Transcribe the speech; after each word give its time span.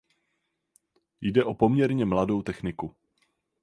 Jde 1.21 1.43
o 1.43 1.53
poměrně 1.53 2.05
mladou 2.05 2.41
techniku. 2.41 2.95